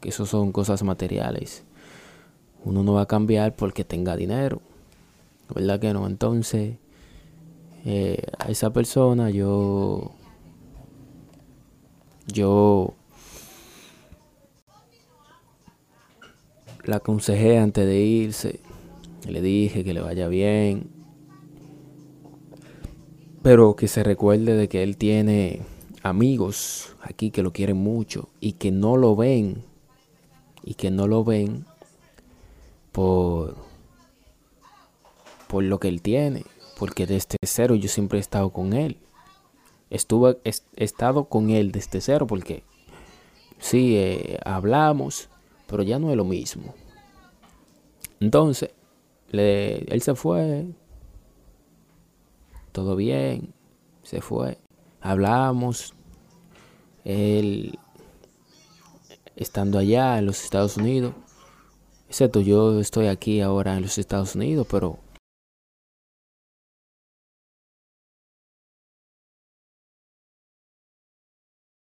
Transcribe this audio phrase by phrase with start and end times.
[0.00, 1.64] que eso son cosas materiales.
[2.64, 4.60] Uno no va a cambiar porque tenga dinero.
[5.54, 6.06] ¿Verdad que no?
[6.06, 6.76] Entonces,
[7.84, 10.12] eh, a esa persona yo...
[12.26, 12.94] Yo
[16.84, 18.60] la aconsejé antes de irse.
[19.28, 20.90] Le dije que le vaya bien.
[23.42, 25.62] Pero que se recuerde de que él tiene
[26.02, 29.64] amigos aquí que lo quieren mucho y que no lo ven.
[30.70, 31.66] Y que no lo ven
[32.92, 33.56] por,
[35.48, 36.44] por lo que él tiene.
[36.78, 38.98] Porque desde cero yo siempre he estado con él.
[39.90, 42.62] Estuve, he, estado con él desde cero porque
[43.58, 45.28] sí, eh, hablamos,
[45.66, 46.72] pero ya no es lo mismo.
[48.20, 48.70] Entonces,
[49.32, 50.66] él se fue,
[52.70, 53.52] todo bien,
[54.04, 54.58] se fue,
[55.00, 55.94] hablamos,
[57.04, 57.76] él
[59.36, 61.14] estando allá en los Estados Unidos,
[62.08, 64.98] excepto yo estoy aquí ahora en los Estados Unidos, pero